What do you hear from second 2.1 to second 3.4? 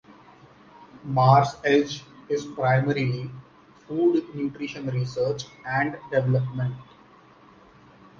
is primarily